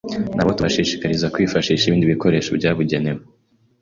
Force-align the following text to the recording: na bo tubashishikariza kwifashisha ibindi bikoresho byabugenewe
na 0.35 0.43
bo 0.45 0.51
tubashishikariza 0.57 1.31
kwifashisha 1.33 1.85
ibindi 1.87 2.11
bikoresho 2.13 2.49
byabugenewe 2.59 3.21